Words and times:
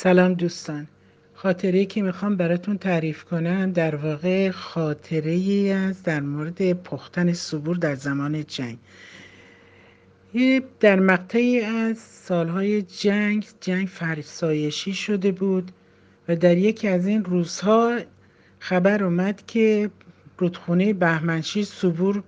سلام 0.00 0.34
دوستان. 0.34 0.86
خاطره 1.34 1.84
که 1.84 2.02
می‌خوام 2.02 2.36
براتون 2.36 2.78
تعریف 2.78 3.24
کنم 3.24 3.72
در 3.72 3.96
واقع 3.96 4.50
خاطره 4.50 5.30
ای 5.30 5.72
از 5.72 6.02
در 6.02 6.20
مورد 6.20 6.72
پختن 6.72 7.32
صبور 7.32 7.76
در 7.76 7.94
زمان 7.94 8.44
جنگ. 8.46 8.78
در 10.80 11.00
مقطعی 11.00 11.60
از 11.60 11.98
سالهای 11.98 12.82
جنگ 12.82 13.46
جنگ 13.60 13.88
فرسایشی 13.88 14.94
شده 14.94 15.32
بود 15.32 15.72
و 16.28 16.36
در 16.36 16.58
یکی 16.58 16.88
از 16.88 17.06
این 17.06 17.24
روزها 17.24 17.98
خبر 18.58 19.04
اومد 19.04 19.46
که 19.46 19.90
رودخونه 20.38 20.92
بهمنشی 20.92 21.64
صبور 21.64 22.22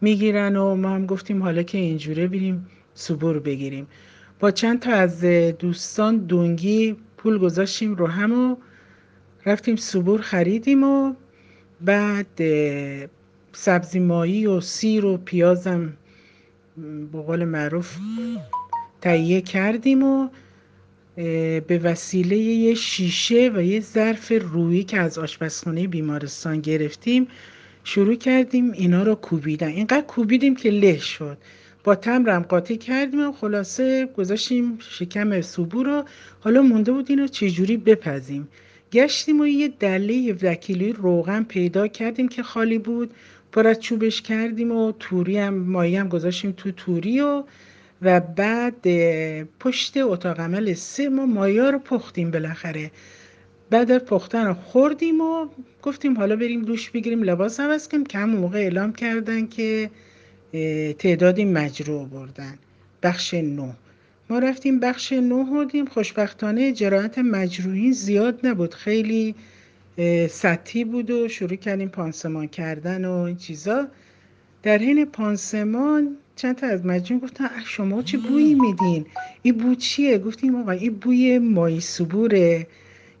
می‌گیرن 0.00 0.56
و 0.56 0.74
ما 0.74 0.88
هم 0.88 1.06
گفتیم 1.06 1.42
حالا 1.42 1.62
که 1.62 1.78
اینجوره 1.78 2.28
بریم 2.28 2.66
صبور 2.94 3.38
بگیریم. 3.38 3.86
با 4.40 4.50
چند 4.50 4.80
تا 4.80 4.92
از 4.92 5.24
دوستان 5.58 6.16
دونگی 6.16 6.96
پول 7.26 7.38
گذاشتیم 7.38 7.94
رو 7.94 8.06
هم 8.06 8.32
و 8.32 8.56
رفتیم 9.46 9.76
صبور 9.76 10.20
خریدیم 10.20 10.84
و 10.84 11.14
بعد 11.80 12.26
سبزی 13.52 13.98
مایی 13.98 14.46
و 14.46 14.60
سیر 14.60 15.04
و 15.04 15.16
پیازم 15.16 15.92
به 17.12 17.22
قول 17.22 17.44
معروف 17.44 17.96
تهیه 19.00 19.40
کردیم 19.40 20.02
و 20.02 20.28
به 21.16 21.80
وسیله 21.82 22.36
یه 22.36 22.74
شیشه 22.74 23.50
و 23.54 23.62
یه 23.62 23.80
ظرف 23.80 24.32
رویی 24.40 24.84
که 24.84 24.98
از 24.98 25.18
آشپزخانه 25.18 25.86
بیمارستان 25.86 26.60
گرفتیم 26.60 27.28
شروع 27.84 28.14
کردیم 28.14 28.72
اینا 28.72 29.02
رو 29.02 29.14
کوبیدن. 29.14 29.68
اینقدر 29.68 30.06
کوبیدیم 30.06 30.56
که 30.56 30.70
له 30.70 30.98
شد. 30.98 31.38
با 31.86 31.94
تمرم 31.94 32.42
قاطی 32.42 32.76
کردیم 32.76 33.28
و 33.28 33.32
خلاصه 33.32 34.06
گذاشتیم 34.06 34.78
شکم 34.80 35.40
سوبو 35.40 35.82
رو. 35.82 36.04
حالا 36.40 36.62
مونده 36.62 36.92
بود 36.92 37.06
اینو 37.10 37.26
چجوری 37.26 37.76
بپزیم. 37.76 38.48
گشتیم 38.92 39.40
و 39.40 39.46
یه 39.46 39.68
دله 39.68 40.32
وکیلی 40.42 40.92
روغن 40.92 41.42
پیدا 41.42 41.88
کردیم 41.88 42.28
که 42.28 42.42
خالی 42.42 42.78
بود. 42.78 43.14
پر 43.52 43.66
از 43.66 43.80
چوبش 43.80 44.22
کردیم 44.22 44.72
و 44.72 44.92
توری 44.92 45.38
هم 45.38 45.54
مایی 45.54 45.96
هم 45.96 46.08
گذاشتیم 46.08 46.54
تو 46.56 46.70
توری 46.72 47.20
و 47.20 47.42
و 48.02 48.20
بعد 48.20 48.86
پشت 49.60 49.96
اتاق 49.96 50.40
عمل 50.40 50.74
سه 50.74 51.08
ما 51.08 51.26
مایا 51.26 51.70
رو 51.70 51.78
پختیم 51.78 52.30
بالاخره. 52.30 52.90
بعد 53.70 53.90
از 53.90 54.04
پختن 54.04 54.46
رو 54.46 54.54
خوردیم 54.54 55.20
و 55.20 55.46
گفتیم 55.82 56.16
حالا 56.16 56.36
بریم 56.36 56.62
دوش 56.62 56.90
بگیریم 56.90 57.22
لباس 57.22 57.60
عوض 57.60 57.88
کنیم 57.88 58.06
که 58.06 58.18
موقع 58.18 58.58
اعلام 58.58 58.92
کردن 58.92 59.46
که 59.46 59.90
تعدادی 60.98 61.44
مجروع 61.44 62.08
بردن 62.08 62.58
بخش 63.02 63.34
نو 63.34 63.72
ما 64.30 64.38
رفتیم 64.38 64.80
بخش 64.80 65.12
نو 65.12 65.44
بردیم 65.44 65.86
خوشبختانه 65.86 66.72
جراحت 66.72 67.18
مجروحین 67.18 67.92
زیاد 67.92 68.46
نبود. 68.46 68.74
خیلی 68.74 69.34
سطحی 70.30 70.84
بود 70.84 71.10
و 71.10 71.28
شروع 71.28 71.56
کردیم 71.56 71.88
پانسمان 71.88 72.48
کردن 72.48 73.04
و 73.04 73.12
این 73.12 73.36
چیزا. 73.36 73.88
در 74.62 74.78
حین 74.78 75.04
پانسمان 75.04 76.16
چند 76.36 76.56
تا 76.56 76.66
از 76.66 76.86
مجروحین 76.86 77.18
گفتن 77.18 77.48
شما 77.66 78.02
چه 78.02 78.18
بویی 78.18 78.54
میدین؟ 78.54 79.06
این 79.42 79.56
بو 79.56 79.74
چیه؟ 79.74 80.18
گفتیم 80.18 80.54
آقا 80.54 80.70
این 80.70 80.94
بوی 80.94 81.38
مای 81.38 81.80
سبوره 81.80 82.66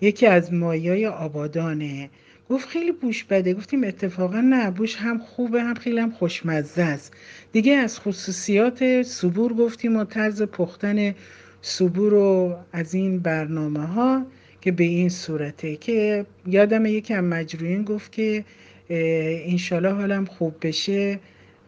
یکی 0.00 0.26
از 0.26 0.52
مایای 0.52 1.06
آبادانه. 1.06 2.10
گفت 2.50 2.68
خیلی 2.68 2.92
بوش 2.92 3.24
بده. 3.24 3.54
گفتیم 3.54 3.84
اتفاقا 3.84 4.40
نه 4.40 4.70
بوش 4.70 4.96
هم 4.96 5.18
خوبه 5.18 5.62
هم 5.62 5.74
خیلی 5.74 5.98
هم 5.98 6.10
خوشمزه 6.10 6.82
است. 6.82 7.12
دیگه 7.52 7.72
از 7.72 8.00
خصوصیات 8.00 9.02
صبور 9.02 9.52
گفتیم 9.52 9.96
و 9.96 10.04
طرز 10.04 10.42
پختن 10.42 11.14
صبور 11.62 12.10
رو 12.12 12.56
از 12.72 12.94
این 12.94 13.18
برنامه 13.18 13.86
ها 13.86 14.26
که 14.60 14.72
به 14.72 14.84
این 14.84 15.08
صورته 15.08 15.76
که 15.76 16.26
یادم 16.46 16.86
یکی 16.86 17.14
از 17.14 17.24
مجروعین 17.24 17.82
گفت 17.82 18.12
که 18.12 18.44
انشالله 18.90 19.92
حالم 19.92 20.24
خوب 20.24 20.54
بشه 20.62 21.20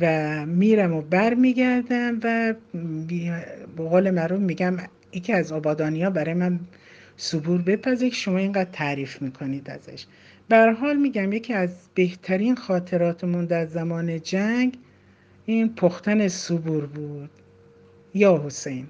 و 0.00 0.46
میرم 0.46 0.92
و 0.92 1.02
بر 1.02 1.34
میگردم 1.34 2.20
و 2.22 2.54
به 3.76 3.82
قول 3.82 4.36
میگم 4.38 4.76
یکی 5.12 5.32
از 5.32 5.52
آبادانی 5.52 6.02
ها 6.02 6.10
برای 6.10 6.34
من 6.34 6.60
صبور 7.20 7.62
بپذه 7.62 8.10
که 8.10 8.16
شما 8.16 8.38
اینقدر 8.38 8.70
تعریف 8.72 9.22
می‌کنید 9.22 9.70
ازش. 9.70 10.06
بر 10.48 10.72
حال 10.72 10.96
میگم 10.96 11.32
یکی 11.32 11.52
از 11.52 11.70
بهترین 11.94 12.56
خاطراتمون 12.56 13.44
در 13.44 13.66
زمان 13.66 14.22
جنگ 14.22 14.78
این 15.46 15.74
پختن 15.74 16.28
صبور 16.28 16.86
بود. 16.86 17.30
یا 18.14 18.42
حسین. 18.46 18.86